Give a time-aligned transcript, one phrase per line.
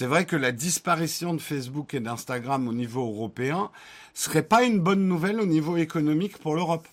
[0.00, 3.70] c'est vrai que la disparition de Facebook et d'Instagram au niveau européen
[4.14, 6.88] serait pas une bonne nouvelle au niveau économique pour l'Europe.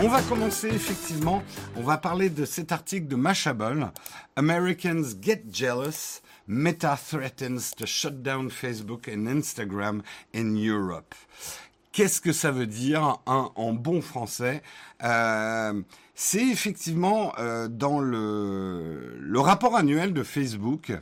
[0.00, 1.42] On va commencer effectivement,
[1.74, 3.90] on va parler de cet article de Mashable,
[4.36, 10.02] Americans Get Jealous, Meta threatens to shut down Facebook and Instagram
[10.32, 11.16] in Europe.
[11.98, 14.62] Qu'est-ce que ça veut dire en bon français?
[15.02, 15.82] Euh,
[16.14, 20.92] C'est effectivement euh, dans le, le, rapport annuel de Facebook,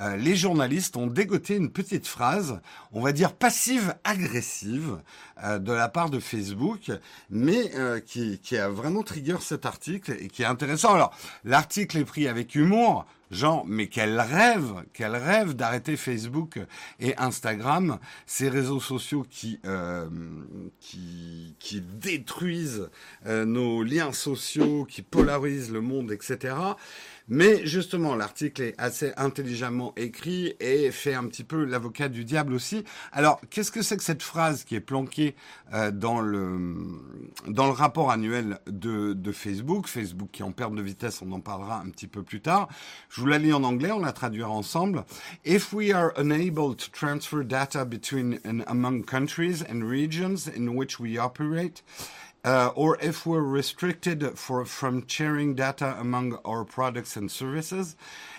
[0.00, 2.60] euh, les journalistes ont dégoté une petite phrase,
[2.92, 4.98] on va dire passive-agressive,
[5.58, 6.92] de la part de Facebook,
[7.30, 7.72] mais
[8.06, 10.94] qui, qui a vraiment trigger cet article et qui est intéressant.
[10.94, 11.12] Alors,
[11.42, 16.60] l'article est pris avec humour, Genre, mais quel rêve, quel rêve d'arrêter Facebook
[17.00, 20.08] et Instagram, ces réseaux sociaux qui euh,
[20.78, 22.88] qui, détruisent
[23.26, 26.54] euh, nos liens sociaux, qui polarisent le monde, etc.
[27.28, 32.52] Mais justement, l'article est assez intelligemment écrit et fait un petit peu l'avocat du diable
[32.52, 32.84] aussi.
[33.12, 35.34] Alors, qu'est-ce que c'est que cette phrase qui est planquée
[35.72, 36.74] euh, dans le
[37.48, 41.40] dans le rapport annuel de, de Facebook, Facebook qui en perte de vitesse, on en
[41.40, 42.68] parlera un petit peu plus tard.
[43.08, 45.04] Je vous la lis en anglais, on la traduira ensemble.
[45.46, 51.00] If we are unable to transfer data between and among countries and regions in which
[51.00, 51.82] we operate,
[52.44, 57.96] uh, or if we're restricted for, from sharing data among our products and services,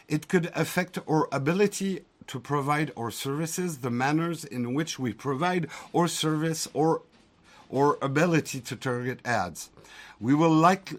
[0.08, 5.67] it could affect our ability to provide our services, the manners in which we provide
[5.94, 7.02] our service, or
[7.70, 9.70] or ability to target ads.
[10.20, 10.94] We will like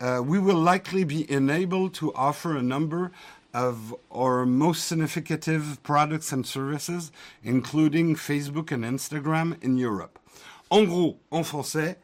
[0.00, 3.12] uh, we will likely be enabled to offer a number
[3.52, 7.10] of our most significant products and services,
[7.42, 10.18] including Facebook and Instagram in Europe.
[10.70, 11.96] En gros, en français,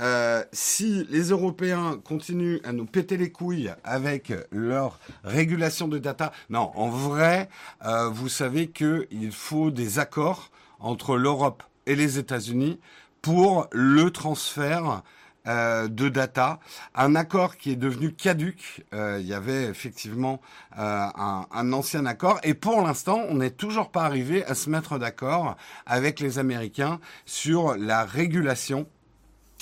[0.00, 6.32] Euh, si les Européens continuent à nous péter les couilles avec leur régulation de data,
[6.48, 7.48] non, en vrai,
[7.84, 12.80] euh, vous savez qu'il faut des accords entre l'Europe et les États-Unis
[13.20, 15.02] pour le transfert
[15.46, 16.60] euh, de data,
[16.94, 18.84] un accord qui est devenu caduque.
[18.92, 20.40] il y avait effectivement
[20.76, 24.98] un, un, ancien accord, et pour l'instant, on n'est toujours pas arrivé à se mettre
[24.98, 28.86] d'accord avec les Américains sur la régulation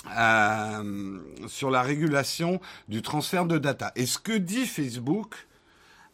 [0.07, 3.91] euh, sur la régulation du transfert de data.
[3.95, 5.47] Et ce que dit Facebook,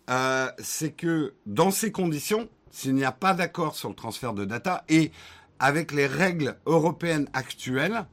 [0.09, 4.43] euh, c'est que dans ces conditions, s'il n'y a pas d'accord sur le transfert de
[4.43, 5.11] data et
[5.59, 8.05] avec les règles européennes actuelles,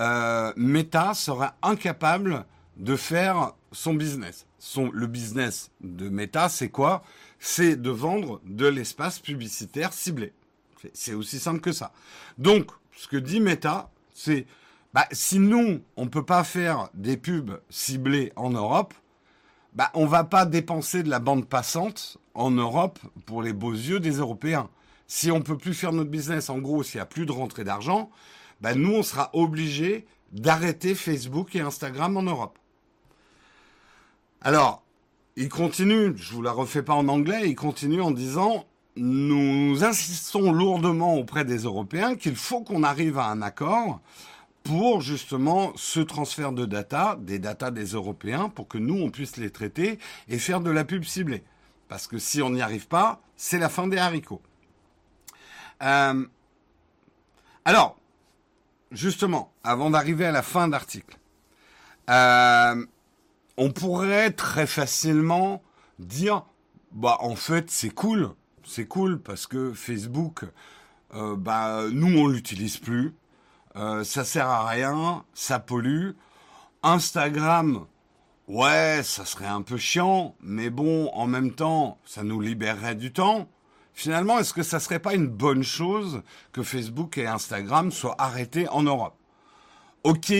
[0.00, 2.44] euh, Meta sera incapable
[2.78, 4.46] de faire son business.
[4.76, 7.02] Le business de Meta, c'est quoi?
[7.38, 10.32] C'est de vendre de l'espace publicitaire ciblé.
[10.94, 11.92] C'est aussi simple que ça.
[12.38, 14.46] Donc, ce que dit Meta, c'est
[14.94, 18.94] bah, si nous, on ne peut pas faire des pubs ciblées en Europe,
[19.72, 24.00] bah, on va pas dépenser de la bande passante en Europe pour les beaux yeux
[24.00, 24.68] des Européens.
[25.06, 27.64] Si on peut plus faire notre business, en gros, s'il n'y a plus de rentrée
[27.64, 28.10] d'argent,
[28.60, 32.58] bah, nous, on sera obligé d'arrêter Facebook et Instagram en Europe.
[34.42, 34.82] Alors,
[35.36, 38.66] il continue, je vous la refais pas en anglais, il continue en disant
[38.96, 44.00] nous insistons lourdement auprès des Européens qu'il faut qu'on arrive à un accord
[44.62, 49.36] pour justement ce transfert de data, des data des Européens, pour que nous, on puisse
[49.36, 51.44] les traiter et faire de la pub ciblée.
[51.88, 54.42] Parce que si on n'y arrive pas, c'est la fin des haricots.
[55.82, 56.24] Euh,
[57.64, 57.98] alors,
[58.90, 61.18] justement, avant d'arriver à la fin d'article,
[62.10, 62.86] euh,
[63.56, 65.62] on pourrait très facilement
[65.98, 66.44] dire,
[66.92, 68.30] bah en fait c'est cool,
[68.64, 70.44] c'est cool parce que Facebook,
[71.14, 73.14] euh, bah nous on l'utilise plus,
[73.76, 76.10] euh, ça sert à rien, ça pollue.
[76.82, 77.86] Instagram,
[78.48, 83.12] ouais, ça serait un peu chiant, mais bon, en même temps, ça nous libérerait du
[83.12, 83.48] temps.
[83.94, 86.22] Finalement, est-ce que ça serait pas une bonne chose
[86.52, 89.16] que Facebook et Instagram soient arrêtés en Europe?
[90.04, 90.32] Ok,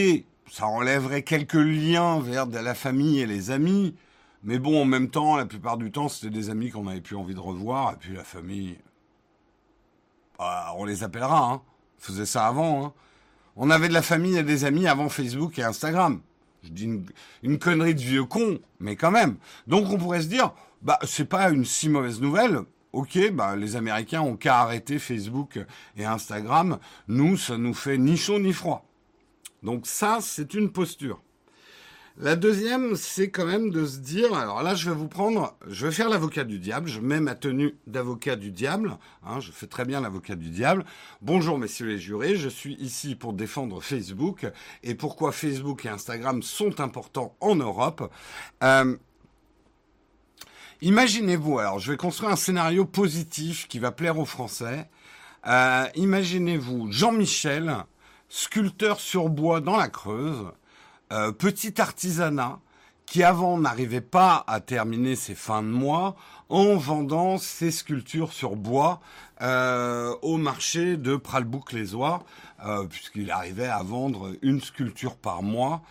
[0.50, 3.94] ça enlèverait quelques liens vers la famille et les amis,
[4.42, 7.16] mais bon, en même temps, la plupart du temps, c'était des amis qu'on n'avait plus
[7.16, 8.78] envie de revoir, et puis la famille,
[10.38, 11.62] bah, on les appellera, hein.
[11.98, 12.92] On faisait ça avant, hein.
[13.56, 16.20] On avait de la famille et des amis avant Facebook et Instagram.
[16.62, 16.88] Je dis
[17.42, 19.36] une, connerie de vieux con, mais quand même.
[19.66, 22.60] Donc on pourrait se dire, bah c'est pas une si mauvaise nouvelle.
[22.92, 25.58] Ok, bah les Américains ont qu'à arrêter Facebook
[25.96, 26.78] et Instagram.
[27.08, 28.86] Nous, ça nous fait ni chaud ni froid.
[29.62, 31.20] Donc ça, c'est une posture.
[32.18, 35.86] La deuxième, c'est quand même de se dire, alors là, je vais vous prendre, je
[35.86, 39.66] vais faire l'avocat du diable, je mets ma tenue d'avocat du diable, hein, je fais
[39.66, 40.84] très bien l'avocat du diable.
[41.22, 44.46] Bonjour messieurs les jurés, je suis ici pour défendre Facebook
[44.82, 48.12] et pourquoi Facebook et Instagram sont importants en Europe.
[48.62, 48.94] Euh,
[50.82, 54.86] imaginez-vous, alors je vais construire un scénario positif qui va plaire aux Français.
[55.46, 57.74] Euh, imaginez-vous Jean-Michel,
[58.28, 60.52] sculpteur sur bois dans la Creuse,
[61.12, 62.58] euh, petit artisanat
[63.04, 66.16] qui avant n'arrivait pas à terminer ses fins de mois
[66.48, 69.00] en vendant ses sculptures sur bois
[69.42, 72.24] euh, au marché de Pralbouc-les-Oies,
[72.64, 75.82] euh, puisqu'il arrivait à vendre une sculpture par mois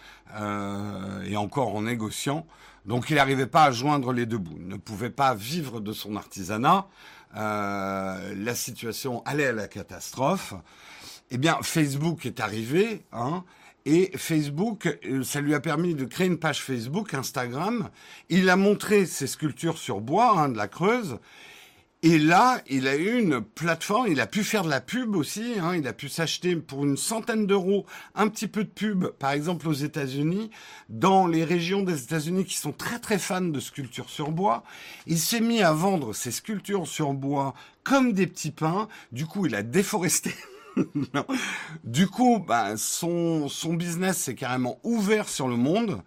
[1.26, 2.48] et encore en négociant.
[2.86, 5.92] Donc il n'arrivait pas à joindre les deux bouts, il ne pouvait pas vivre de
[5.92, 6.88] son artisanat.
[7.36, 10.54] la situation allait à la catastrophe.
[11.32, 13.44] Eh bien, Facebook est arrivé, hein,
[13.86, 17.90] et Facebook, euh, ça lui a permis de créer une page Facebook, Instagram.
[18.30, 21.20] Il a montré ses sculptures sur bois hein, de la Creuse.
[22.04, 25.54] Et là, il a eu une plateforme, il a pu faire de la pub aussi,
[25.60, 27.86] hein, il a pu s'acheter pour une centaine d'euros
[28.16, 30.50] un petit peu de pub, par exemple aux États-Unis,
[30.90, 34.64] dans les régions des États-Unis qui sont très très fans de sculptures sur bois.
[35.06, 37.54] Il s'est mis à vendre ses sculptures sur bois
[37.84, 38.88] comme des petits pains.
[39.12, 40.34] Du coup, il a déforesté
[41.84, 46.02] Du coup, bah, son, son business s'est carrément ouvert sur le monde.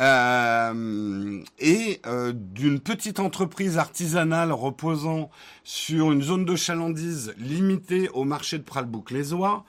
[0.00, 5.30] Euh, et euh, d'une petite entreprise artisanale reposant
[5.64, 9.64] sur une zone de chalandise limitée au marché de Pralbouc-les-Oies,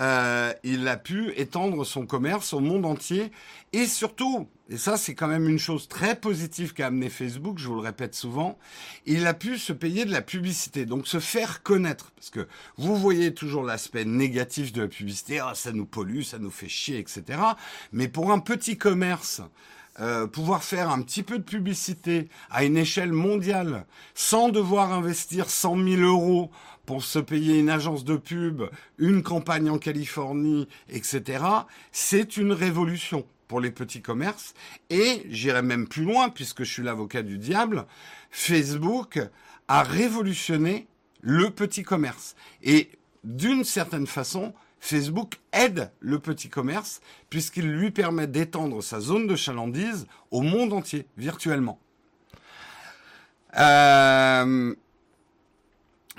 [0.00, 3.32] euh, il a pu étendre son commerce au monde entier
[3.72, 7.68] et surtout, et ça c'est quand même une chose très positive qu'a amené Facebook, je
[7.68, 8.58] vous le répète souvent,
[9.06, 12.96] il a pu se payer de la publicité, donc se faire connaître, parce que vous
[12.96, 16.98] voyez toujours l'aspect négatif de la publicité, ah, ça nous pollue, ça nous fait chier,
[16.98, 17.40] etc.
[17.92, 19.40] Mais pour un petit commerce,
[20.00, 25.50] euh, pouvoir faire un petit peu de publicité à une échelle mondiale sans devoir investir
[25.50, 26.52] 100 000 euros
[26.86, 28.62] pour se payer une agence de pub,
[28.98, 31.44] une campagne en Californie, etc.,
[31.90, 34.54] c'est une révolution pour les petits commerces.
[34.90, 37.86] Et j'irai même plus loin, puisque je suis l'avocat du diable,
[38.30, 39.18] Facebook
[39.66, 40.86] a révolutionné
[41.20, 42.36] le petit commerce.
[42.62, 42.90] Et
[43.24, 47.00] d'une certaine façon, Facebook aide le petit commerce
[47.30, 51.78] puisqu'il lui permet d'étendre sa zone de chalandise au monde entier, virtuellement.
[53.58, 54.74] Euh,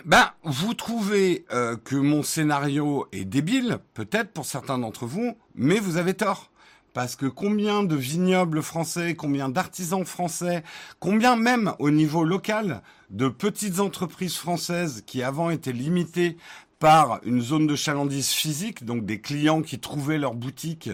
[0.06, 5.80] ben, vous trouvez euh, que mon scénario est débile, peut-être pour certains d'entre vous, mais
[5.80, 6.52] vous avez tort.
[6.94, 10.63] Parce que combien de vignobles français, combien d'artisans français,
[11.00, 16.38] combien même au niveau local de petites entreprises françaises qui avant étaient limitées
[16.80, 20.89] par une zone de chalandise physique, donc des clients qui trouvaient leur boutique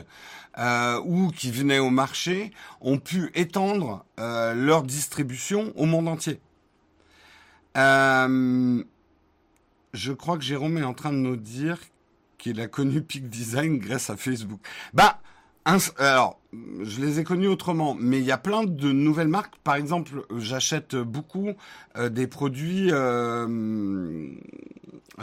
[0.58, 2.52] euh, ou qui venaient au marché,
[2.82, 6.40] ont pu étendre euh, leur distribution au monde entier.
[7.78, 8.84] Euh,
[9.94, 11.78] je crois que Jérôme est en train de nous dire
[12.38, 14.60] qu'il a connu Peak Design grâce à Facebook.
[14.94, 15.20] Bah,
[15.66, 16.40] alors,
[16.84, 19.56] je les ai connus autrement, mais il y a plein de nouvelles marques.
[19.64, 21.50] Par exemple, j'achète beaucoup
[21.98, 24.30] euh, des produits euh,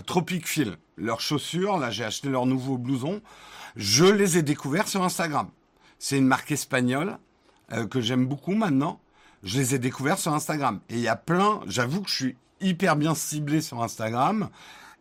[0.06, 1.78] Tropic Feel, leurs chaussures.
[1.78, 3.20] Là, j'ai acheté leurs nouveaux blousons.
[3.76, 5.48] Je les ai découverts sur Instagram.
[5.98, 7.18] C'est une marque espagnole
[7.72, 9.00] euh, que j'aime beaucoup maintenant.
[9.44, 10.80] Je les ai découverts sur Instagram.
[10.88, 11.60] Et il y a plein.
[11.66, 14.48] J'avoue que je suis hyper bien ciblé sur Instagram.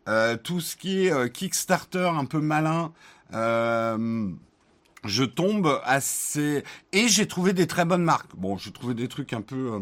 [0.08, 2.92] Euh, tout ce qui est euh, Kickstarter un peu malin.
[3.34, 4.30] Euh,
[5.04, 8.36] je tombe assez et j'ai trouvé des très bonnes marques.
[8.36, 9.80] Bon, j'ai trouvé des trucs un peu euh,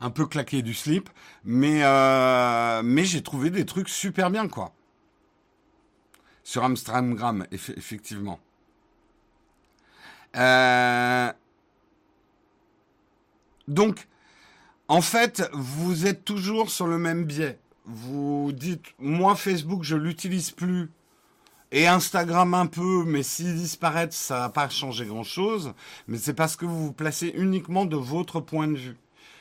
[0.00, 1.08] un peu claqués du slip,
[1.44, 4.72] mais euh, mais j'ai trouvé des trucs super bien quoi.
[6.44, 8.38] Sur Amstramgram, effectivement.
[10.36, 11.32] Euh,
[13.66, 14.06] donc,
[14.86, 17.58] en fait, vous êtes toujours sur le même biais.
[17.84, 20.90] Vous dites, moi Facebook, je l'utilise plus
[21.72, 25.72] et Instagram un peu, mais s'ils disparaissent, ça va pas changer grand-chose.
[26.06, 28.96] Mais c'est parce que vous vous placez uniquement de votre point de vue.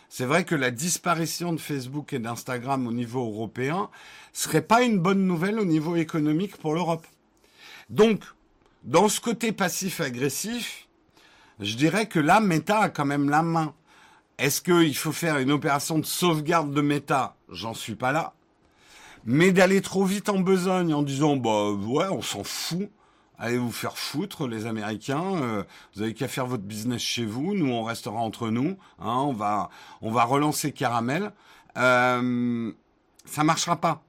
[0.10, 3.90] C'est vrai que la disparition de Facebook et d'Instagram au niveau européen
[4.34, 7.06] serait pas une bonne nouvelle au niveau économique pour l'Europe.
[7.90, 8.24] Donc,
[8.84, 10.88] dans ce côté passif-agressif,
[11.60, 13.74] je dirais que là, Meta a quand même la main.
[14.38, 17.36] Est-ce qu'il faut faire une opération de sauvegarde de Meta?
[17.50, 18.34] J'en suis pas là.
[19.26, 22.90] Mais d'aller trop vite en besogne en disant bah ouais, on s'en fout.
[23.38, 25.36] Allez vous faire foutre, les Américains.
[25.42, 25.64] Euh,
[25.94, 27.54] vous avez qu'à faire votre business chez vous.
[27.54, 28.78] Nous, on restera entre nous.
[29.00, 29.70] Hein, on va,
[30.02, 31.32] on va relancer Caramel.
[31.78, 32.72] Euh,
[33.26, 34.04] ça marchera pas.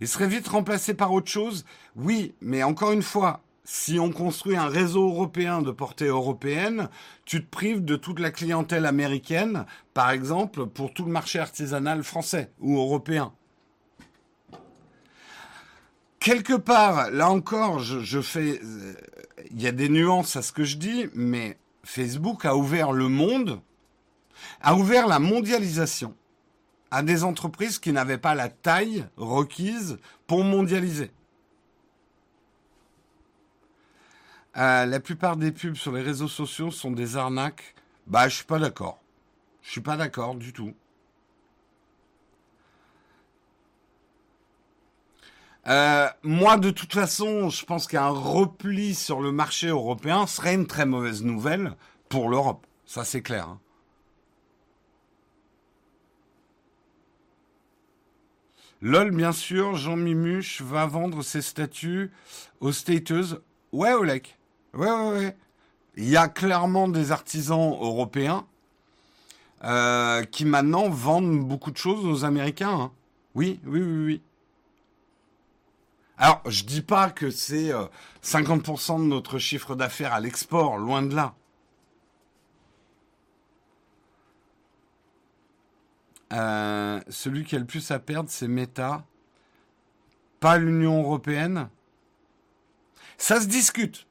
[0.00, 1.64] Il serait vite remplacé par autre chose.
[1.96, 6.88] Oui, mais encore une fois, si on construit un réseau européen de portée européenne,
[7.26, 12.02] tu te prives de toute la clientèle américaine, par exemple, pour tout le marché artisanal
[12.02, 13.34] français ou européen.
[16.18, 18.94] Quelque part, là encore, je, fais, euh,
[19.50, 23.08] il y a des nuances à ce que je dis, mais Facebook a ouvert le
[23.08, 23.60] monde,
[24.62, 26.14] a ouvert la mondialisation
[26.90, 31.10] à des entreprises qui n'avaient pas la taille requise pour mondialiser.
[34.58, 37.74] Euh, la plupart des pubs sur les réseaux sociaux sont des arnaques.
[38.08, 39.00] Bah, je suis pas d'accord.
[39.62, 40.74] Je suis pas d'accord du tout.
[45.68, 50.66] Euh, moi, de toute façon, je pense qu'un repli sur le marché européen serait une
[50.66, 51.76] très mauvaise nouvelle
[52.08, 52.66] pour l'Europe.
[52.86, 53.48] Ça, c'est clair.
[53.48, 53.60] Hein.
[58.80, 62.10] LOL, bien sûr, Jean Mimuche va vendre ses statues
[62.60, 63.42] aux stateuses.
[63.72, 64.37] Ouais, Olek.
[64.74, 65.36] Ouais, ouais, ouais.
[65.96, 68.46] Il y a clairement des artisans européens
[69.64, 72.80] euh, qui maintenant vendent beaucoup de choses aux Américains.
[72.80, 72.92] Hein.
[73.34, 74.22] Oui, oui, oui, oui.
[76.16, 77.70] Alors, je dis pas que c'est
[78.22, 81.34] 50% euh, de notre chiffre d'affaires à l'export, loin de là.
[86.32, 89.04] Euh, celui qui a le plus à perdre, c'est Meta,
[90.40, 91.68] pas l'Union européenne.
[93.16, 94.07] Ça se discute.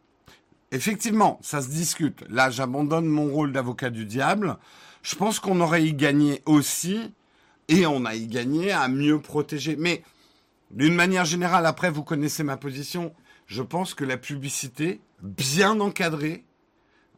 [0.72, 2.26] Effectivement, ça se discute.
[2.30, 4.58] Là, j'abandonne mon rôle d'avocat du diable.
[5.02, 7.14] Je pense qu'on aurait y gagné aussi,
[7.70, 9.78] et on a y gagné à mieux protéger.
[9.78, 10.04] Mais
[10.72, 13.14] d'une manière générale, après, vous connaissez ma position.
[13.46, 16.44] Je pense que la publicité, bien encadrée,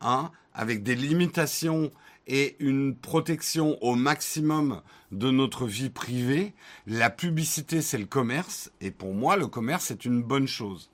[0.02, 1.92] hein, avec des limitations
[2.28, 6.54] et une protection au maximum de notre vie privée,
[6.86, 8.72] la publicité, c'est le commerce.
[8.82, 10.92] Et pour moi, le commerce est une bonne chose.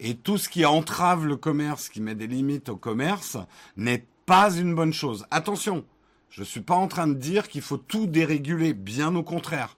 [0.00, 3.36] Et tout ce qui entrave le commerce, qui met des limites au commerce,
[3.76, 5.26] n'est pas une bonne chose.
[5.30, 5.84] Attention,
[6.30, 9.76] je ne suis pas en train de dire qu'il faut tout déréguler, bien au contraire.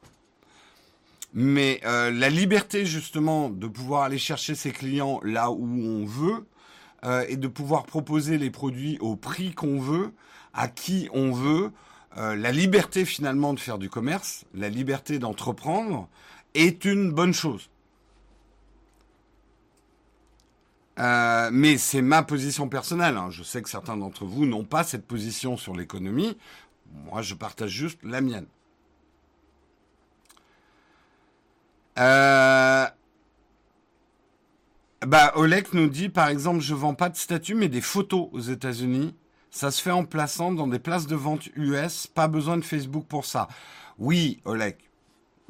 [1.33, 6.45] Mais euh, la liberté justement de pouvoir aller chercher ses clients là où on veut
[7.05, 10.13] euh, et de pouvoir proposer les produits au prix qu'on veut,
[10.53, 11.71] à qui on veut,
[12.17, 16.09] euh, la liberté finalement de faire du commerce, la liberté d'entreprendre
[16.55, 17.71] est une bonne chose.
[21.01, 23.17] Euh, mais c'est ma position personnelle.
[23.17, 23.31] Hein.
[23.31, 26.37] Je sais que certains d'entre vous n'ont pas cette position sur l'économie.
[27.07, 28.47] Moi, je partage juste la mienne.
[31.99, 32.87] Euh...
[35.07, 35.33] Bah,
[35.73, 39.15] nous dit, par exemple, je vends pas de statues, mais des photos aux États-Unis.
[39.51, 42.07] Ça se fait en plaçant dans des places de vente US.
[42.07, 43.49] Pas besoin de Facebook pour ça.
[43.99, 44.90] Oui, Olek.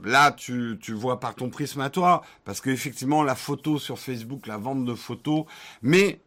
[0.05, 4.57] Là, tu, vois par ton prisme à toi, parce qu'effectivement, la photo sur Facebook, la
[4.57, 5.45] vente de photos,
[5.83, 6.21] mais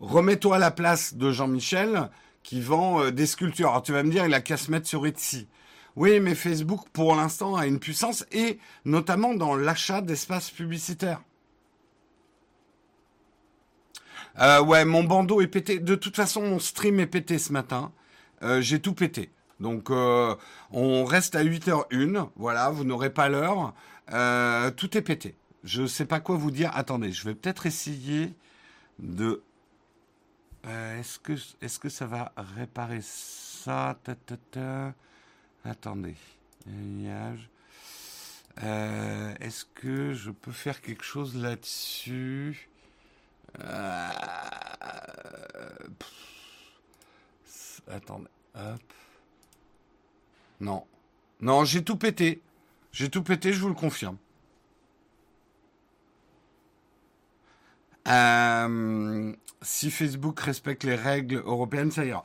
[0.00, 2.10] remets-toi à la place de Jean-Michel
[2.42, 3.70] qui vend euh, des sculptures.
[3.70, 5.48] Alors tu vas me dire, il a qu'à se mettre sur Etsy.
[5.96, 11.22] Oui, mais Facebook, pour l'instant, a une puissance, et notamment dans l'achat d'espaces publicitaires.
[14.38, 15.78] Euh, ouais, mon bandeau est pété.
[15.78, 17.92] De toute façon, mon stream est pété ce matin.
[18.42, 19.30] Euh, j'ai tout pété.
[19.60, 20.34] Donc euh,
[20.70, 23.74] on reste à 8h01, voilà, vous n'aurez pas l'heure.
[24.12, 25.34] Euh, tout est pété.
[25.64, 26.70] Je ne sais pas quoi vous dire.
[26.74, 28.34] Attendez, je vais peut-être essayer
[28.98, 29.42] de...
[30.66, 33.98] Euh, est-ce que, ça va réparer ça?
[35.64, 36.14] Attendez.
[39.40, 42.68] est-ce que je peux faire quelque chose là-dessus?
[47.88, 48.28] Attendez.
[48.54, 48.80] Hop.
[50.60, 50.84] Non.
[51.40, 52.40] Non, j'ai tout pété.
[52.92, 54.16] J'ai tout pété, je vous le confirme.
[58.08, 59.32] Euh,
[59.62, 62.22] si Facebook respecte les règles européennes, ça ira.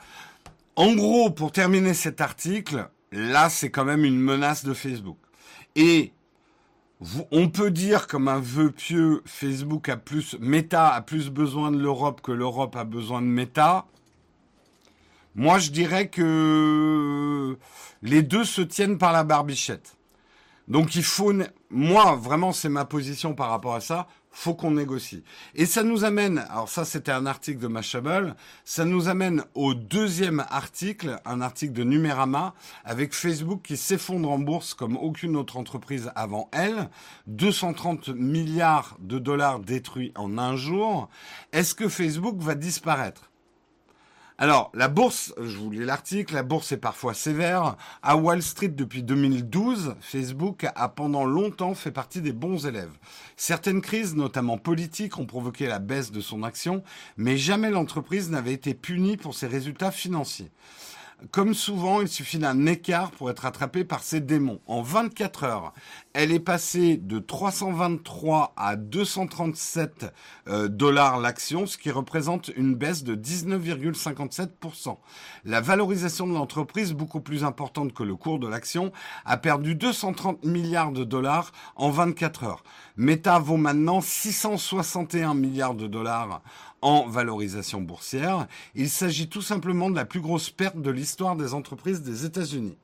[0.76, 5.18] En gros, pour terminer cet article, là, c'est quand même une menace de Facebook.
[5.76, 6.14] Et
[7.32, 11.78] on peut dire comme un vœu pieux, Facebook a plus, Meta a plus besoin de
[11.78, 13.86] l'Europe que l'Europe a besoin de Meta.
[15.36, 17.58] Moi, je dirais que
[18.02, 19.98] les deux se tiennent par la barbichette.
[20.68, 21.34] Donc il faut,
[21.70, 25.24] moi vraiment c'est ma position par rapport à ça, faut qu'on négocie.
[25.56, 29.74] Et ça nous amène, alors ça c'était un article de Mashable, ça nous amène au
[29.74, 32.54] deuxième article, un article de Numérama,
[32.86, 36.90] avec Facebook qui s'effondre en bourse comme aucune autre entreprise avant elle,
[37.28, 41.10] 230 milliards de dollars détruits en un jour.
[41.52, 43.31] Est-ce que Facebook va disparaître?
[44.42, 47.76] Alors, la bourse, je vous lis l'article, la bourse est parfois sévère.
[48.02, 52.98] À Wall Street depuis 2012, Facebook a pendant longtemps fait partie des bons élèves.
[53.38, 56.82] Certaines crises, notamment politiques, ont provoqué la baisse de son action,
[57.18, 60.50] mais jamais l'entreprise n'avait été punie pour ses résultats financiers.
[61.30, 64.60] Comme souvent, il suffit d'un écart pour être attrapé par ces démons.
[64.66, 65.74] En 24 heures,
[66.14, 70.12] elle est passée de 323 à 237
[70.48, 74.98] euh, dollars l'action, ce qui représente une baisse de 19,57%.
[75.46, 78.92] La valorisation de l'entreprise, beaucoup plus importante que le cours de l'action,
[79.24, 82.64] a perdu 230 milliards de dollars en 24 heures.
[82.98, 86.42] Meta vaut maintenant 661 milliards de dollars
[86.82, 88.48] en valorisation boursière.
[88.76, 92.78] Il s'agit tout simplement de la plus grosse perte de l'histoire des entreprises des États-Unis.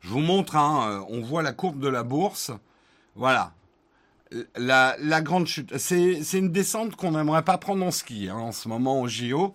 [0.00, 2.50] Je vous montre, hein, euh, on voit la courbe de la bourse.
[3.14, 3.54] Voilà.
[4.56, 5.76] La, grande chute.
[5.76, 9.54] C'est une descente qu'on n'aimerait pas prendre en ski hein, en ce moment au JO.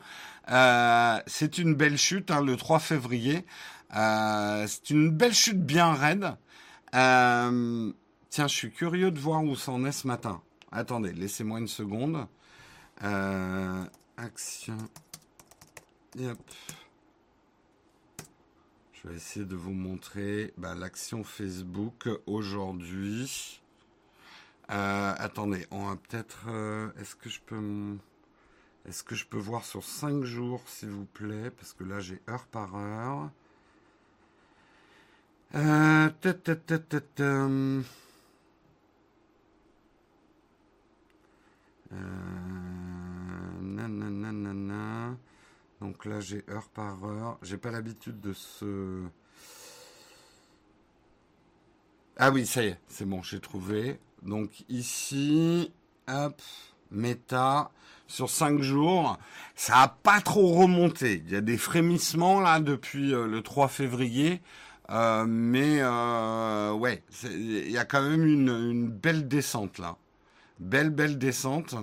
[0.50, 3.46] Euh, c'est une belle chute, hein, le 3 février.
[3.96, 6.36] Euh, c'est une belle chute bien raide.
[6.92, 10.42] tiens, je suis curieux de voir où ça en est ce matin.
[10.72, 12.28] Attendez, laissez-moi une seconde.
[13.04, 13.86] Euh,
[14.18, 14.78] action.
[16.16, 16.38] Yep.
[18.94, 23.62] Je vais essayer de vous montrer bah, l'action Facebook aujourd'hui.
[24.72, 26.46] Euh, attendez, on va peut-être.
[26.50, 27.40] Euh, est-ce que je
[29.26, 29.38] peux.
[29.38, 31.52] Voir sur 5 jours, s'il vous plaît?
[31.52, 33.30] Parce que là, j'ai heure par heure.
[35.56, 36.10] Euh,
[45.82, 47.38] Donc là, j'ai heure par heure.
[47.42, 49.04] J'ai pas l'habitude de ce.
[52.18, 54.00] Ah oui, ça y est, c'est bon, j'ai trouvé.
[54.24, 55.72] Donc ici,
[56.08, 56.42] hop,
[56.90, 57.70] méta,
[58.08, 59.20] sur 5 jours,
[59.56, 61.22] ça a pas trop remonté.
[61.26, 64.42] Il y a des frémissements là depuis euh, le 3 février.
[64.90, 69.98] Euh, mais euh, ouais, il y a quand même une belle descente là.
[70.60, 71.76] Belle, belle descente.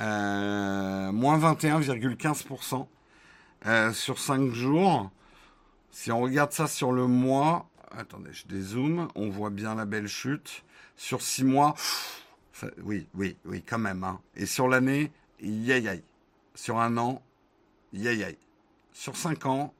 [0.00, 2.86] Euh, moins 21,15%
[3.66, 5.10] euh, sur 5 jours.
[5.90, 10.08] Si on regarde ça sur le mois, attendez, je dézoome, on voit bien la belle
[10.08, 10.64] chute.
[10.96, 11.74] Sur 6 mois,
[12.82, 14.04] oui, oui, oui, quand même.
[14.04, 14.20] Hein.
[14.36, 16.02] Et sur l'année, yay
[16.54, 17.22] Sur un an,
[17.92, 18.36] yay
[18.92, 19.74] Sur 5 ans.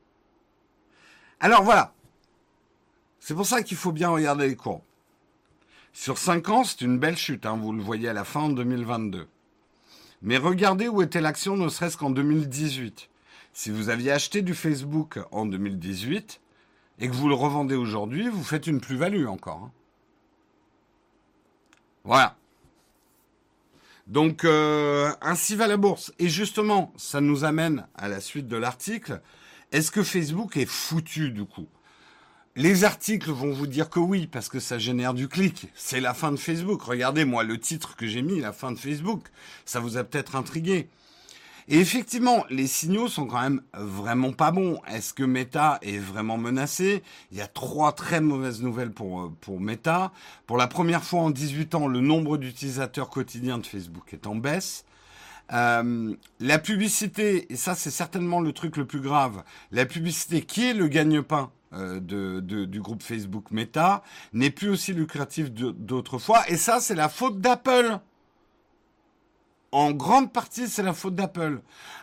[1.41, 1.93] Alors voilà.
[3.21, 4.83] C'est pour ça qu'il faut bien regarder les courbes.
[5.95, 8.55] Sur 5 ans, c'est une belle chute, hein, vous le voyez à la fin de
[8.55, 9.29] 2022.
[10.23, 13.09] Mais regardez où était l'action ne serait-ce qu'en 2018.
[13.53, 16.41] Si vous aviez acheté du Facebook en 2018
[16.99, 19.63] et que vous le revendez aujourd'hui, vous faites une plus-value encore.
[19.63, 19.73] Hein.
[22.03, 22.37] Voilà.
[24.09, 26.13] Donc euh, ainsi va la bourse.
[26.19, 29.21] Et justement, ça nous amène à la suite de l'article.
[29.71, 31.69] Est-ce que Facebook est foutu du coup?
[32.57, 35.67] Les articles vont vous dire que oui, parce que ça génère du clic.
[35.75, 36.83] C'est la fin de Facebook.
[36.83, 39.25] Regardez, moi, le titre que j'ai mis, la fin de Facebook.
[39.65, 40.89] Ça vous a peut-être intrigué.
[41.67, 44.81] Et effectivement, les signaux sont quand même vraiment pas bons.
[44.87, 47.03] Est-ce que Meta est vraiment menacé?
[47.33, 50.13] Il y a trois très mauvaises nouvelles pour, euh, pour Meta.
[50.47, 54.37] Pour la première fois en 18 ans, le nombre d'utilisateurs quotidiens de Facebook est en
[54.37, 54.85] baisse.
[55.53, 60.71] Euh, la publicité, et ça c'est certainement le truc le plus grave, la publicité qui
[60.71, 64.03] est le gagne-pain euh, de, du groupe Facebook Meta
[64.33, 66.49] n'est plus aussi lucratif d'autrefois.
[66.49, 67.99] Et ça, c'est la faute d'Apple.
[69.73, 71.61] En grande partie, c'est la faute d'Apple.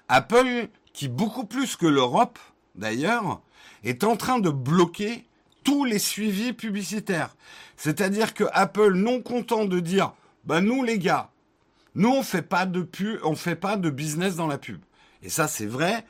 [0.10, 2.38] Apple, qui beaucoup plus que l'Europe,
[2.75, 3.41] d'ailleurs,
[3.86, 5.25] est en train de bloquer
[5.63, 7.36] tous les suivis publicitaires.
[7.77, 11.30] C'est-à-dire que Apple, non content de dire, bah nous les gars,
[11.95, 12.88] nous on fait pas de
[13.36, 14.82] fait pas de business dans la pub.
[15.23, 16.06] Et ça c'est vrai,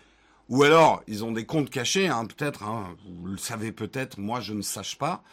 [0.52, 4.42] ou alors, ils ont des comptes cachés, hein, peut-être, hein, vous le savez peut-être, moi
[4.42, 5.24] je ne sache pas.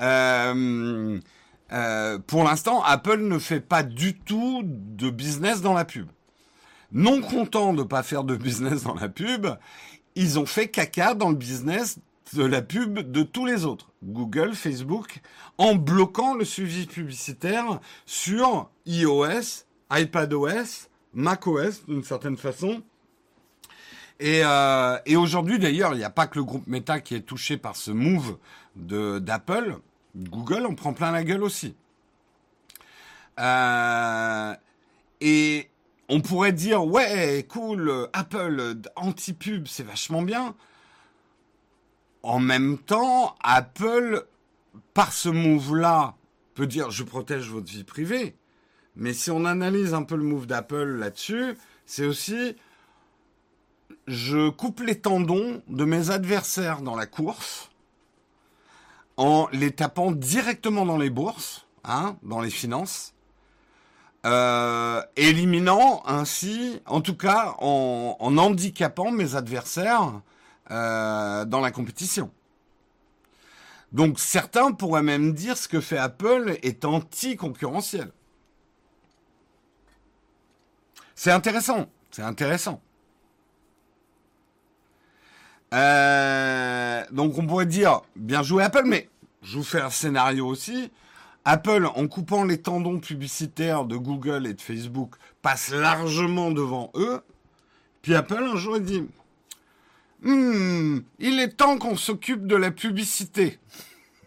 [0.00, 1.18] Euh,
[1.72, 6.08] euh, pour l'instant, Apple ne fait pas du tout de business dans la pub.
[6.92, 9.46] Non content de ne pas faire de business dans la pub,
[10.14, 11.98] ils ont fait caca dans le business
[12.34, 15.20] de la pub de tous les autres, Google, Facebook,
[15.56, 22.82] en bloquant le suivi publicitaire sur iOS, iPadOS, macOS d'une certaine façon,
[24.18, 27.20] et, euh, et aujourd'hui, d'ailleurs, il n'y a pas que le groupe Meta qui est
[27.20, 28.38] touché par ce move
[28.74, 29.78] d'Apple.
[30.14, 31.74] Google en prend plein la gueule aussi.
[33.38, 34.54] Euh,
[35.20, 35.68] et
[36.08, 40.54] on pourrait dire, ouais, cool, Apple, anti-pub, c'est vachement bien.
[42.22, 44.26] En même temps, Apple,
[44.94, 46.14] par ce move-là,
[46.54, 48.34] peut dire, je protège votre vie privée.
[48.96, 52.56] Mais si on analyse un peu le move d'Apple là-dessus, c'est aussi
[54.06, 57.70] je coupe les tendons de mes adversaires dans la course
[59.16, 63.14] en les tapant directement dans les bourses, hein, dans les finances,
[64.26, 70.20] euh, éliminant ainsi, en tout cas en, handicapant mes adversaires
[70.70, 72.30] euh, dans la compétition.
[73.92, 78.10] Donc certains pourraient même dire ce que fait Apple est anti-concurrentiel.
[81.16, 82.80] C'est intéressant, c'est intéressant.
[85.74, 89.08] Euh, donc on pourrait dire bien joué Apple, mais
[89.42, 90.92] je vous fais un scénario aussi.
[91.44, 97.20] Apple, en coupant les tendons publicitaires de Google et de Facebook, passe largement devant eux.
[98.02, 99.04] Puis Apple, un jour, dit
[100.22, 103.58] hmm, il est temps qu'on s'occupe de la publicité.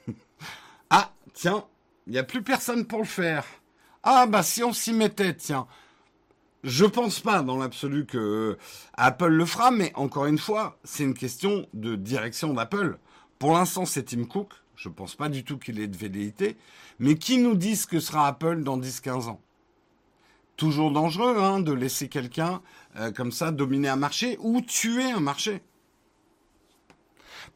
[0.90, 1.66] ah, tiens,
[2.08, 3.46] il n'y a plus personne pour le faire.
[4.02, 5.68] Ah, bah si on s'y mettait, tiens.
[6.64, 8.58] Je pense pas dans l'absolu que euh,
[8.96, 12.98] Apple le fera, mais encore une fois, c'est une question de direction d'Apple.
[13.38, 14.52] Pour l'instant, c'est Tim Cook.
[14.76, 16.58] Je pense pas du tout qu'il ait de velléité.
[17.00, 19.42] Mais qui nous dit ce que sera Apple dans 10-15 ans?
[20.58, 22.62] Toujours dangereux hein, de laisser quelqu'un
[22.98, 25.62] euh, comme ça dominer un marché ou tuer un marché.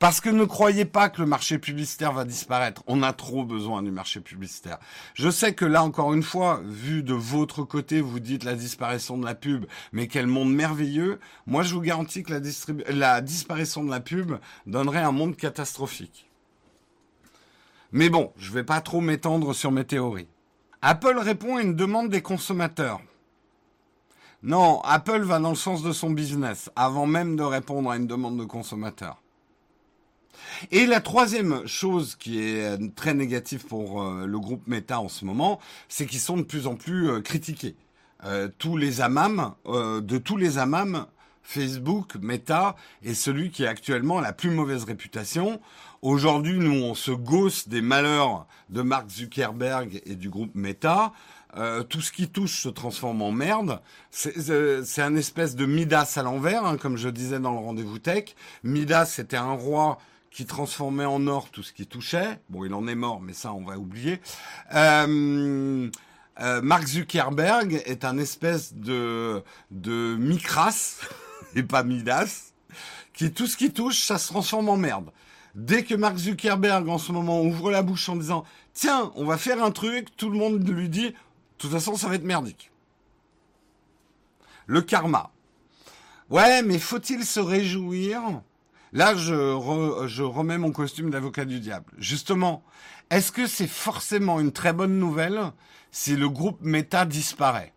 [0.04, 2.84] Parce que ne croyez pas que le marché publicitaire va disparaître.
[2.88, 4.78] On a trop besoin du marché publicitaire.
[5.13, 9.18] Je sais que là, encore une fois, vu de votre côté, vous dites la disparition
[9.18, 11.22] de la pub, mais quel monde merveilleux.
[11.48, 14.34] Moi, je vous garantis que la, disparition de la pub
[14.66, 16.30] donnerait un monde catastrophique.
[17.94, 20.28] Mais bon, je ne vais pas trop m'étendre sur mes théories.
[20.82, 23.00] Apple répond à une demande des consommateurs.
[24.42, 28.08] Non, Apple va dans le sens de son business, avant même de répondre à une
[28.08, 29.23] demande de consommateurs.
[30.72, 35.10] Et la troisième chose qui est euh, très négative pour euh, le groupe Meta en
[35.10, 37.76] ce moment, c'est qu'ils sont de plus en plus euh, critiqués.
[38.58, 41.08] tous les amam, de tous les amam,
[41.42, 45.60] Facebook, Meta est celui qui a actuellement la plus mauvaise réputation.
[46.02, 51.12] Aujourd'hui, nous, on se gosse des malheurs de Mark Zuckerberg et du groupe Meta.
[51.90, 53.82] tout ce qui touche se transforme en merde.
[54.10, 58.36] C'est un espèce de Midas à l'envers, hein, comme je disais dans le rendez-vous tech.
[58.64, 59.98] Midas, c'était un roi
[60.34, 62.39] qui transformait en or tout ce qui touchait.
[62.50, 64.19] Bon, il en est mort, mais ça, on va oublier.
[64.74, 65.89] Euh,
[66.39, 71.02] euh, Mark Zuckerberg est un espèce de, de Micras,
[71.56, 72.54] et pas Midas,
[73.13, 75.12] qui tout ce qui touche, ça se transforme en merde.
[75.54, 78.43] Dès que Mark Zuckerberg, en ce moment, ouvre la bouche en disant
[78.74, 81.15] «Tiens, on va faire un truc», tout le monde lui dit «De
[81.60, 82.72] toute façon, ça va être merdique».
[84.65, 85.30] Le karma.
[86.32, 88.41] Ouais, mais faut-il se réjouir
[88.94, 91.92] Là, je, remets mon costume d'avocat du diable.
[91.98, 92.64] Justement,
[93.10, 95.52] est-ce que c'est forcément une très bonne nouvelle
[95.92, 97.74] si le groupe Meta disparaît?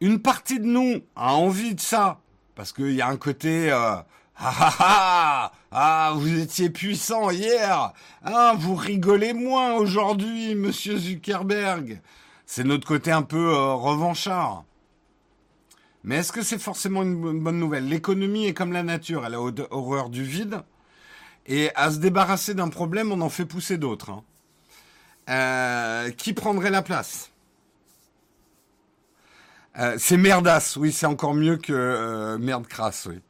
[0.00, 2.20] Une partie de nous a envie de ça,
[2.54, 3.70] parce qu'il y a un côté...
[3.70, 3.96] Euh,
[4.38, 7.92] ah, ah, ah, ah, vous étiez puissant hier.
[8.22, 12.00] Ah, vous rigolez moins aujourd'hui, monsieur Zuckerberg.
[12.46, 14.64] C'est notre côté un peu euh, revanchard.
[16.06, 17.88] Mais est-ce que c'est forcément une bonne nouvelle?
[17.88, 20.62] L'économie est comme la nature, elle a horreur du vide.
[21.46, 24.10] Et à se débarrasser d'un problème, on en fait pousser d'autres.
[24.10, 24.24] Hein.
[25.28, 27.32] Euh, qui prendrait la place?
[29.78, 33.20] Euh, C'est merdasse, oui, c'est encore mieux que euh, merde crasse, oui.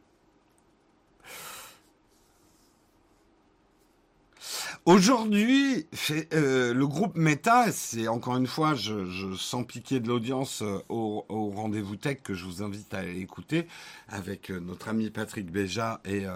[4.86, 5.88] Aujourd'hui,
[6.32, 10.78] euh, le groupe Meta, c'est encore une fois, je, je sens piquer de l'audience euh,
[10.88, 13.66] au, rendez-vous tech que je vous invite à écouter
[14.08, 16.26] avec euh, notre ami Patrick Béja et,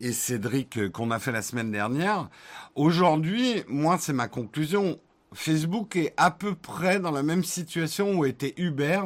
[0.00, 2.30] et Cédric qu'on a fait la semaine dernière.
[2.74, 4.98] Aujourd'hui, moi, c'est ma conclusion.
[5.34, 9.02] Facebook est à peu près dans la même situation où était Uber.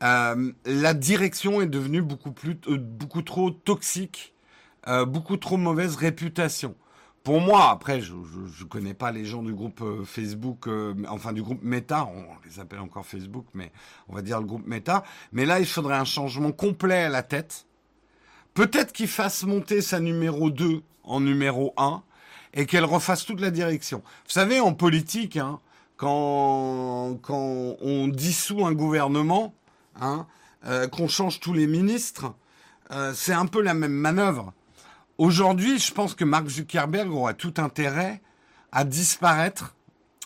[0.00, 4.32] la direction est devenue beaucoup plus, beaucoup trop toxique,
[4.86, 6.76] beaucoup trop mauvaise réputation
[7.24, 11.32] pour moi, après, je ne connais pas les gens du groupe euh, Facebook, euh, enfin
[11.32, 13.72] du groupe Meta, on les appelle encore Facebook, mais
[14.08, 15.04] on va dire le groupe Meta.
[15.32, 17.64] Mais là, il faudrait un changement complet à la tête.
[18.52, 22.02] Peut-être qu'il fasse monter sa numéro 2 en numéro 1
[22.52, 24.02] et qu'elle refasse toute la direction.
[24.26, 25.60] Vous savez, en politique, hein,
[25.96, 29.54] quand, quand on dissout un gouvernement,
[29.98, 30.26] hein,
[30.66, 32.34] euh, qu'on change tous les ministres,
[33.14, 34.52] c'est un peu la même manœuvre.
[35.16, 38.20] Aujourd'hui, je pense que Mark Zuckerberg aura tout intérêt
[38.72, 39.76] à disparaître,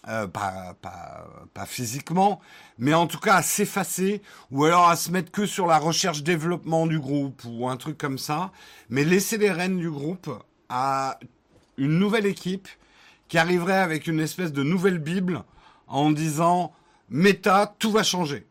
[0.09, 2.41] euh, pas, pas, physiquement,
[2.79, 6.87] mais en tout cas à s'effacer, ou alors à se mettre que sur la recherche-développement
[6.87, 8.51] du groupe, ou un truc comme ça,
[8.89, 10.31] mais laisser les rênes du groupe
[10.71, 11.19] à
[11.77, 12.69] une nouvelle équipe
[13.29, 15.45] qui arriverait avec une espèce de nouvelle Bible
[15.87, 16.73] en disant
[17.11, 18.47] Méta, tout va changer.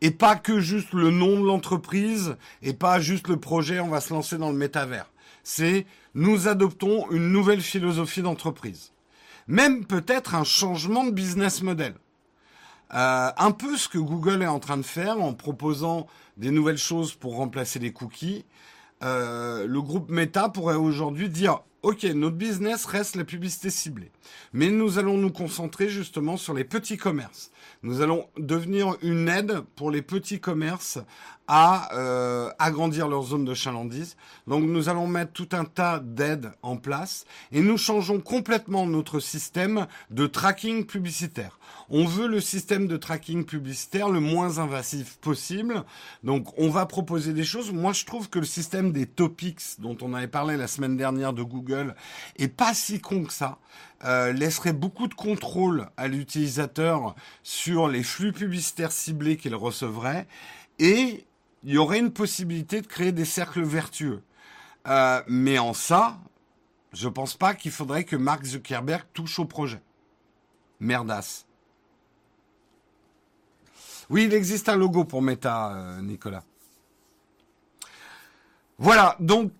[0.00, 4.00] et pas que juste le nom de l'entreprise et pas juste le projet, on va
[4.00, 5.09] se lancer dans le métavers.
[5.42, 8.92] C'est nous adoptons une nouvelle philosophie d'entreprise.
[9.46, 11.94] Même peut-être un changement de business model.
[12.92, 16.78] Euh, un peu ce que Google est en train de faire en proposant des nouvelles
[16.78, 18.44] choses pour remplacer les cookies.
[19.02, 24.10] Euh, le groupe Meta pourrait aujourd'hui dire Ok, notre business reste la publicité ciblée,
[24.52, 27.50] mais nous allons nous concentrer justement sur les petits commerces.
[27.82, 30.98] Nous allons devenir une aide pour les petits commerces
[31.48, 34.16] à euh, agrandir leur zone de chalandise.
[34.46, 39.18] Donc nous allons mettre tout un tas d'aides en place et nous changeons complètement notre
[39.18, 41.58] système de tracking publicitaire.
[41.88, 45.82] On veut le système de tracking publicitaire le moins invasif possible.
[46.22, 47.72] Donc on va proposer des choses.
[47.72, 51.32] Moi je trouve que le système des topics dont on avait parlé la semaine dernière
[51.32, 51.69] de Google
[52.36, 53.58] est pas si con que ça.
[54.04, 60.26] Euh, laisserait beaucoup de contrôle à l'utilisateur sur les flux publicitaires ciblés qu'il recevrait
[60.78, 61.26] et
[61.64, 64.22] il y aurait une possibilité de créer des cercles vertueux.
[64.88, 66.18] Euh, mais en ça,
[66.94, 69.82] je pense pas qu'il faudrait que Mark Zuckerberg touche au projet.
[70.80, 71.44] Merdas.
[74.08, 76.42] Oui, il existe un logo pour Meta, euh, Nicolas.
[78.78, 79.52] Voilà, donc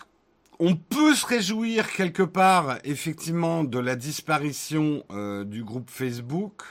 [0.62, 6.62] on peut se réjouir quelque part, effectivement, de la disparition euh, du groupe Facebook.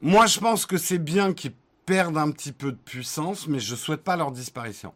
[0.00, 1.54] Moi, je pense que c'est bien qu'ils
[1.86, 4.92] perdent un petit peu de puissance, mais je ne souhaite pas leur disparition.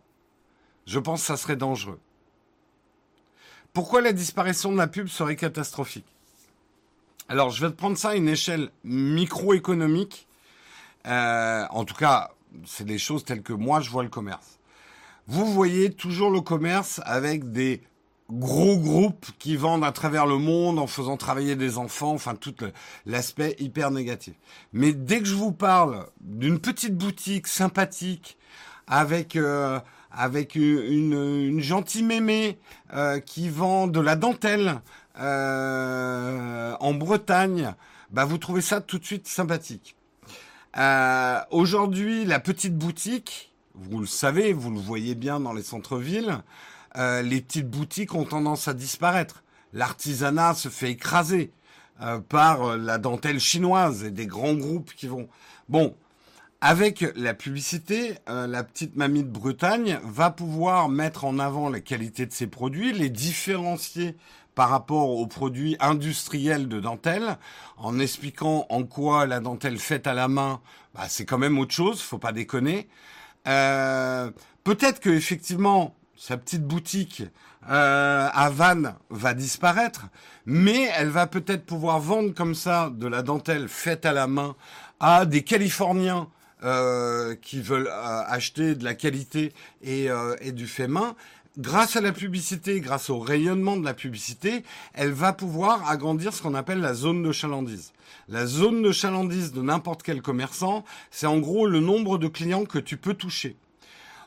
[0.85, 2.01] Je pense que ça serait dangereux.
[3.73, 6.07] Pourquoi la disparition de la pub serait catastrophique?
[7.29, 10.27] Alors, je vais te prendre ça à une échelle microéconomique.
[11.07, 12.33] Euh, en tout cas,
[12.65, 14.56] c'est des choses telles que moi, je vois le commerce
[15.29, 17.83] vous voyez toujours le commerce avec des
[18.31, 22.55] gros groupes qui vendent à travers le monde en faisant travailler des enfants, enfin tout
[23.07, 24.35] l'aspect hyper négatif.
[24.73, 28.39] Mais dès que je vous parle d'une petite boutique sympathique
[28.87, 32.59] avec euh, avec une, une, gentille mémé
[32.95, 34.81] euh, qui vend de la dentelle
[35.19, 37.75] euh, en Bretagne,
[38.11, 39.97] bah vous trouvez ça tout de suite sympathique.
[41.51, 46.39] Aujourd'hui, la petite boutique, vous le savez, vous le voyez bien dans les centres-villes,
[46.97, 49.43] euh, les petites boutiques ont tendance à disparaître.
[49.73, 51.53] L'artisanat se fait écraser
[52.01, 55.29] euh, par euh, la dentelle chinoise et des grands groupes qui vont.
[55.69, 55.95] Bon,
[56.61, 62.25] avec la publicité, la petite mamie de Bretagne va pouvoir mettre en avant la qualité
[62.25, 64.17] de ses produits, les différencier
[64.55, 67.37] par rapport aux produits industriels de dentelle,
[67.77, 70.61] en expliquant en quoi la dentelle faite à la main,
[70.95, 72.89] bah, c'est quand même autre chose, faut pas déconner.
[73.47, 74.31] Euh,
[74.65, 77.23] peut-être que effectivement sa petite boutique
[77.69, 80.07] euh, à Vannes va disparaître,
[80.47, 84.57] mais elle va peut-être pouvoir vendre comme ça de la dentelle faite à la main
[84.99, 86.29] à des Californiens
[86.65, 90.09] euh, qui veulent acheter de la qualité et,
[90.41, 91.15] et du fait main
[91.59, 94.63] grâce à la publicité, grâce au rayonnement de la publicité,
[94.95, 97.93] elle va pouvoir agrandir ce qu'on appelle la zone de chalandise.
[98.29, 102.65] La zone de chalandise de n'importe quel commerçant, c'est en gros le nombre de clients
[102.65, 103.57] que tu peux toucher.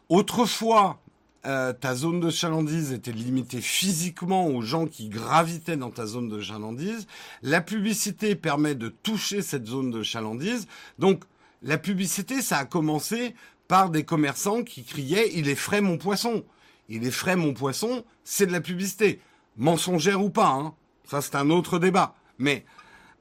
[0.10, 1.00] Autrefois,
[1.46, 6.28] euh, ta zone de chalandise était limitée physiquement aux gens qui gravitaient dans ta zone
[6.28, 7.08] de chalandise.
[7.44, 10.68] La publicité permet de toucher cette zone de chalandise.
[10.98, 11.24] Donc,
[11.62, 13.36] la publicité, ça a commencé
[13.68, 16.44] par des commerçants qui criaient «il est frais mon poisson».
[16.90, 19.22] Il est frais mon poisson, c'est de la publicité.
[19.58, 20.74] Mensongère ou pas, hein.
[21.06, 22.16] Ça, c'est un autre débat.
[22.38, 22.66] Mais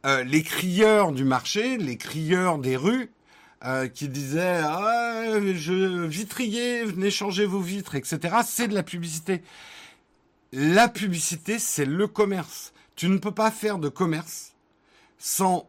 [0.07, 3.11] euh, les crieurs du marché, les crieurs des rues,
[3.65, 8.37] euh, qui disaient ah, je vitrier, venez changer vos vitres, etc.
[8.47, 9.43] C'est de la publicité.
[10.53, 12.73] La publicité, c'est le commerce.
[12.95, 14.55] Tu ne peux pas faire de commerce
[15.19, 15.69] sans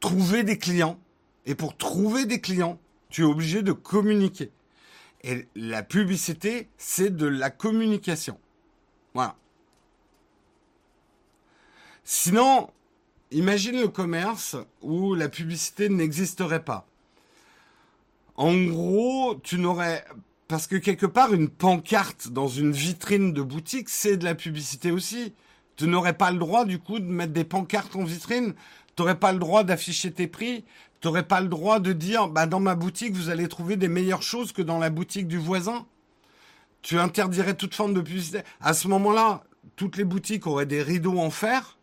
[0.00, 0.98] trouver des clients.
[1.46, 4.50] Et pour trouver des clients, tu es obligé de communiquer.
[5.22, 8.38] Et la publicité, c'est de la communication.
[9.14, 9.36] Voilà.
[12.04, 12.70] Sinon,
[13.30, 16.86] imagine le commerce où la publicité n'existerait pas.
[18.36, 20.04] En gros, tu n'aurais...
[20.48, 24.90] Parce que quelque part, une pancarte dans une vitrine de boutique, c'est de la publicité
[24.90, 25.34] aussi.
[25.76, 28.54] Tu n'aurais pas le droit, du coup, de mettre des pancartes en vitrine.
[28.96, 30.64] Tu n'aurais pas le droit d'afficher tes prix
[31.04, 34.22] n'aurais pas le droit de dire, bah, dans ma boutique, vous allez trouver des meilleures
[34.22, 35.86] choses que dans la boutique du voisin.
[36.82, 38.40] Tu interdirais toute forme de publicité.
[38.60, 39.44] À ce moment-là,
[39.76, 41.78] toutes les boutiques auraient des rideaux en fer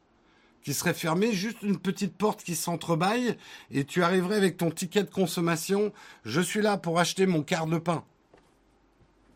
[0.63, 3.38] qui seraient fermés, juste une petite porte qui s'entrebâille,
[3.71, 5.93] et tu arriverais avec ton ticket de consommation.
[6.25, 8.03] Je suis là pour acheter mon quart de pain.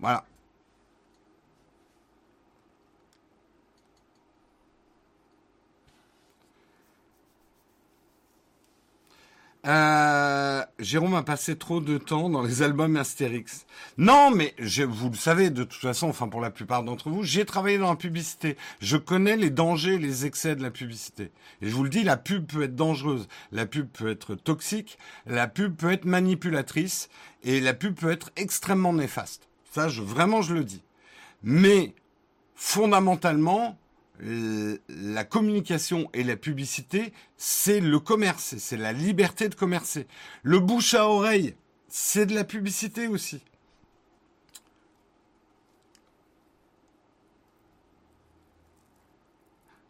[0.02, 0.26] Voilà.
[9.68, 13.68] Euh, Jérôme a passé trop de temps dans les albums Astérix.
[13.98, 17.24] Non, mais je, vous le savez de toute façon, enfin pour la plupart d'entre vous,
[17.24, 18.58] j'ai travaillé dans la publicité.
[18.80, 21.32] Je connais les dangers, les excès de la publicité.
[21.62, 24.98] Et je vous le dis, la pub peut être dangereuse, la pub peut être toxique,
[25.28, 27.10] la pub peut être manipulatrice
[27.44, 29.48] et la pub peut être extrêmement néfaste.
[29.72, 30.82] Ça, je, vraiment, je le dis.
[31.44, 31.94] Mais
[32.56, 33.78] fondamentalement,
[34.22, 40.08] la communication et la publicité, c'est le commerce, c'est la liberté de commercer.
[40.44, 41.56] Le bouche à oreille,
[41.88, 43.42] c'est de la publicité aussi.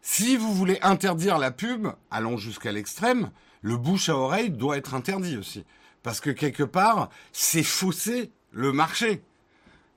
[0.00, 4.94] Si vous voulez interdire la pub, allons jusqu'à l'extrême, le bouche à oreille doit être
[4.94, 5.64] interdit aussi.
[6.02, 9.22] Parce que quelque part, c'est fausser le marché.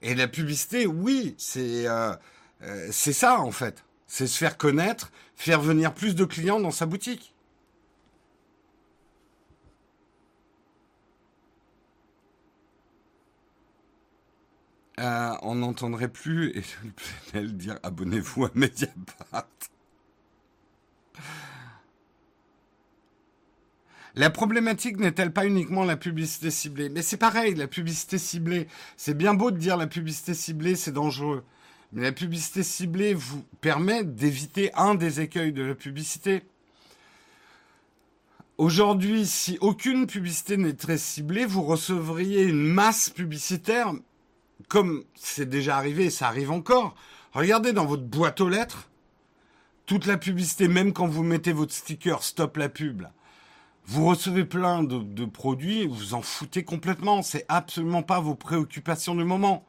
[0.02, 2.14] Et la publicité, oui, c'est euh,
[2.62, 3.85] euh, ça en fait.
[4.08, 7.34] C'est se faire connaître, faire venir plus de clients dans sa boutique.
[14.98, 16.58] Euh, on n'entendrait plus
[17.34, 19.48] et dire abonnez-vous à Mediapart.
[24.18, 26.88] La problématique n'est-elle pas uniquement la publicité ciblée?
[26.88, 28.68] Mais c'est pareil, la publicité ciblée.
[28.96, 31.44] C'est bien beau de dire la publicité ciblée, c'est dangereux.
[31.94, 36.44] Mais la publicité ciblée vous permet d'éviter un des écueils de la publicité.
[38.58, 43.94] Aujourd'hui, si aucune publicité n'est très ciblée, vous recevriez une masse publicitaire,
[44.70, 46.96] comme c'est déjà arrivé et ça arrive encore.
[47.34, 48.90] Regardez dans votre boîte aux lettres,
[49.86, 53.04] toute la publicité, même quand vous mettez votre sticker Stop la pub,
[53.88, 57.22] vous recevez plein de, produits, vous en foutez complètement.
[57.22, 59.66] C'est absolument pas vos préoccupations du moment.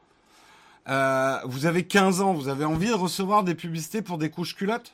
[0.87, 4.55] Euh, vous avez 15 ans, vous avez envie de recevoir des publicités pour des couches
[4.55, 4.93] culottes?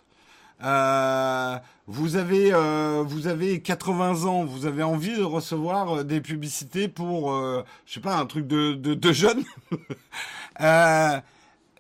[0.64, 6.22] Euh, vous avez euh, vous avez 80 ans, vous avez envie de recevoir euh, des
[6.22, 9.44] publicités pour euh, je sais pas un truc de de, de jeunes.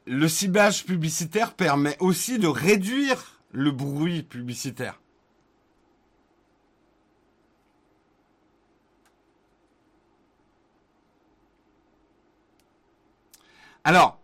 [0.05, 4.99] le ciblage publicitaire permet aussi de réduire le bruit publicitaire.
[13.85, 14.19] Alors,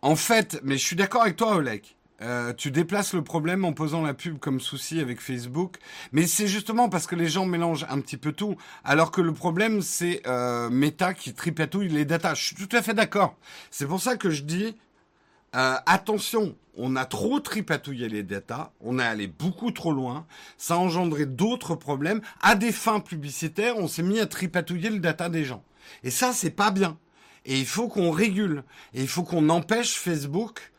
[0.00, 1.96] en fait, mais je suis d'accord avec toi, Olek.
[2.22, 5.76] Euh, tu déplaces le problème en posant la pub comme souci avec Facebook,
[6.12, 9.32] mais c'est justement parce que les gens mélangent un petit peu tout, alors que le
[9.32, 12.34] problème c'est euh, Meta qui tripatouille les datas.
[12.34, 13.36] Je suis tout à fait d'accord.
[13.72, 14.76] C'est pour ça que je dis
[15.56, 20.24] euh, attention, on a trop tripatouillé les datas, on est allé beaucoup trop loin,
[20.58, 22.20] ça a engendré d'autres problèmes.
[22.40, 25.64] À des fins publicitaires, on s'est mis à tripatouiller le data des gens,
[26.04, 26.96] et ça c'est pas bien.
[27.44, 28.64] Et il faut qu'on régule.
[28.94, 30.72] Et il faut qu'on empêche Facebook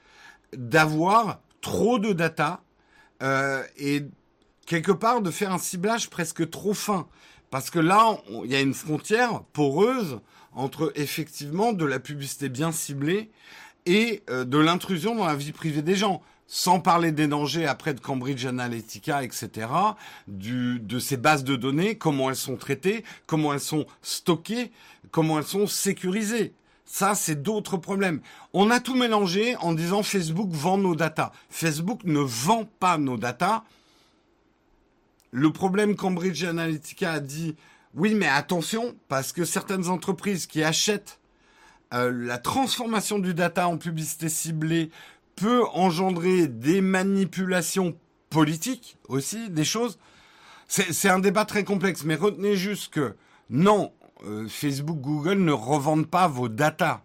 [0.53, 2.61] d'avoir trop de data
[3.21, 4.03] euh, et
[4.65, 7.07] quelque part de faire un ciblage presque trop fin.
[7.49, 10.19] Parce que là, il y a une frontière poreuse
[10.53, 13.31] entre effectivement de la publicité bien ciblée
[13.85, 16.21] et euh, de l'intrusion dans la vie privée des gens.
[16.55, 19.65] Sans parler des dangers après de Cambridge Analytica, etc.,
[20.27, 24.71] de ces bases de données, comment elles sont traitées, comment elles sont stockées,
[25.09, 26.53] comment elles sont sécurisées.
[26.85, 28.21] Ça, c'est d'autres problèmes.
[28.53, 31.31] On a tout mélangé en disant Facebook vend nos datas.
[31.49, 33.63] Facebook ne vend pas nos datas.
[35.31, 37.55] Le problème Cambridge Analytica a dit,
[37.95, 41.17] oui, mais attention, parce que certaines entreprises qui achètent
[41.95, 44.91] euh, la transformation du data en publicité ciblée
[45.35, 47.97] peut engendrer des manipulations
[48.29, 49.99] politiques aussi, des choses.
[50.67, 53.15] C'est un débat très complexe, mais retenez juste que
[53.49, 53.93] non,
[54.25, 57.03] euh, Facebook, Google ne revendent pas vos datas.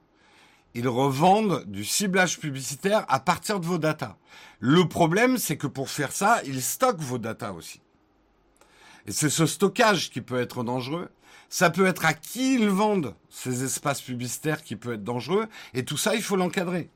[0.74, 4.16] Ils revendent du ciblage publicitaire à partir de vos datas.
[4.60, 7.80] Le problème, c'est que pour faire ça, ils stockent vos datas aussi.
[9.06, 11.08] Et c'est ce stockage qui peut être dangereux.
[11.48, 15.46] Ça peut être à qui ils vendent ces espaces publicitaires qui peut être dangereux.
[15.74, 16.90] Et tout ça, il faut l'encadrer.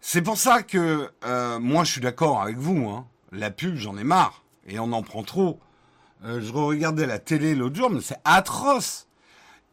[0.00, 2.88] C'est pour ça que euh, moi je suis d'accord avec vous.
[2.88, 3.06] Hein.
[3.32, 4.42] La pub, j'en ai marre.
[4.66, 5.60] Et on en prend trop.
[6.24, 9.06] Euh, je regardais la télé l'autre jour, mais c'est atroce.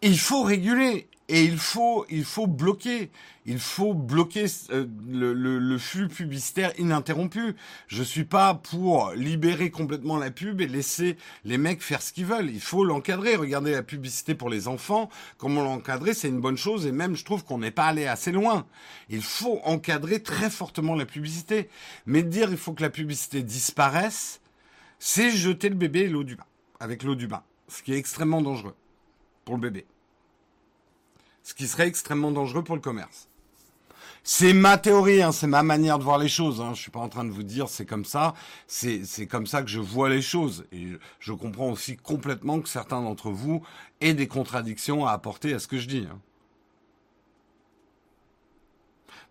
[0.01, 1.09] il faut réguler.
[1.29, 3.11] Et il faut, il faut bloquer,
[3.45, 7.53] il faut bloquer euh, le, le, le, flux publicitaire ininterrompu.
[7.87, 12.25] Je suis pas pour libérer complètement la pub et laisser les mecs faire ce qu'ils
[12.25, 12.49] veulent.
[12.49, 13.35] Il faut l'encadrer.
[13.35, 16.85] Regardez la publicité pour les enfants, comment l'encadrer, c'est une bonne chose.
[16.85, 18.65] Et même, je trouve qu'on n'est pas allé assez loin.
[19.09, 21.69] Il faut encadrer très fortement la publicité.
[22.05, 24.39] Mais dire il faut que la publicité disparaisse,
[24.97, 26.45] c'est jeter le bébé l'eau du bain,
[26.79, 28.75] avec l'eau du bain, ce qui est extrêmement dangereux
[29.43, 29.85] pour le bébé.
[31.47, 33.29] Ce qui serait extrêmement dangereux pour le commerce.
[34.21, 36.59] C'est ma théorie, hein, c'est ma manière de voir les choses.
[36.59, 36.73] Hein.
[36.73, 38.33] Je suis pas en train de vous dire c'est comme ça.
[38.67, 40.65] C'est comme ça que je vois les choses.
[40.73, 40.87] Et
[41.21, 43.63] je comprends aussi complètement que certains d'entre vous
[44.01, 46.05] aient des contradictions à apporter à ce que je dis.
[46.11, 46.19] Hein.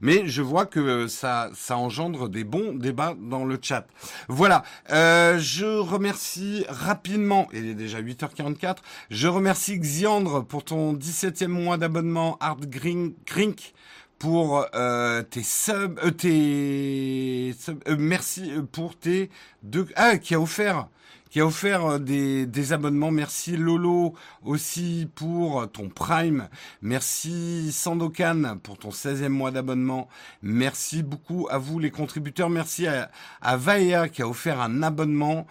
[0.00, 3.86] Mais je vois que ça, ça engendre des bons débats dans le chat.
[4.28, 4.62] Voilà.
[4.90, 8.76] Euh, je remercie rapidement, il est déjà 8h44,
[9.10, 13.72] je remercie Xiandre pour ton 17e mois d'abonnement Hard Grink
[14.18, 17.54] pour euh, tes subs, euh, tes
[17.88, 19.30] euh, merci pour tes
[19.62, 20.88] deux ah qui a offert
[21.36, 23.10] qui a offert des, des abonnements.
[23.10, 26.48] Merci Lolo aussi pour ton Prime.
[26.80, 30.08] Merci Sandokan pour ton 16e mois d'abonnement.
[30.40, 32.48] Merci beaucoup à vous les contributeurs.
[32.48, 33.10] Merci à,
[33.42, 35.46] à qui a offert un abonnement.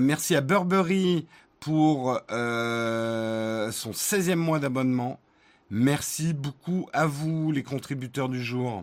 [0.00, 1.26] merci à Burberry
[1.60, 5.20] pour euh, son 16e mois d'abonnement.
[5.68, 8.82] Merci beaucoup à vous, les contributeurs du jour.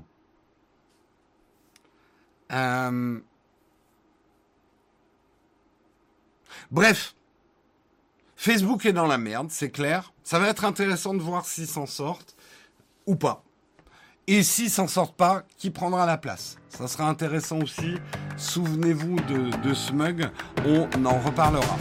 [2.51, 3.19] Euh,
[6.71, 7.15] bref,
[8.35, 10.13] Facebook est dans la merde, c'est clair.
[10.23, 12.35] Ça va être intéressant de voir s'ils s'en sortent
[13.05, 13.43] ou pas.
[14.27, 16.57] Et s'ils s'en sortent pas, qui prendra la place?
[16.69, 17.95] Ça sera intéressant aussi.
[18.37, 20.29] Souvenez-vous de, de Smug,
[20.65, 21.77] on en reparlera.